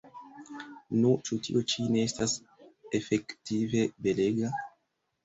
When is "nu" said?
1.01-1.11